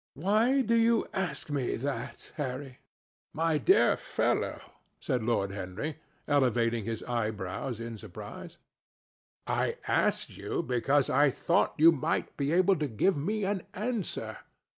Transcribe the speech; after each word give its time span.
"Why 0.15 0.61
do 0.63 0.73
you 0.73 1.05
ask 1.13 1.51
me 1.51 1.75
that, 1.75 2.31
Harry?" 2.33 2.79
"My 3.33 3.59
dear 3.59 3.95
fellow," 3.95 4.59
said 4.99 5.21
Lord 5.21 5.51
Henry, 5.51 5.99
elevating 6.27 6.85
his 6.85 7.03
eyebrows 7.03 7.79
in 7.79 7.99
surprise, 7.99 8.57
"I 9.45 9.77
asked 9.87 10.35
you 10.35 10.63
because 10.63 11.07
I 11.11 11.29
thought 11.29 11.75
you 11.77 11.91
might 11.91 12.35
be 12.35 12.51
able 12.51 12.77
to 12.77 12.87
give 12.87 13.15
me 13.15 13.43
an 13.45 13.61
answer. 13.75 14.39